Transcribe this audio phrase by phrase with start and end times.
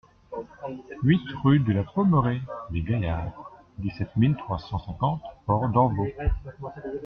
[1.03, 6.07] huit rue de la Pommeraie des Gaillards, dix-sept mille trois cent cinquante Port-d'Envaux